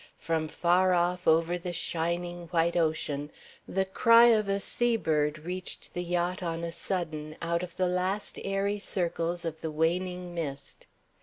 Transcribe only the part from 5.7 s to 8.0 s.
the yacht on a sudden out of the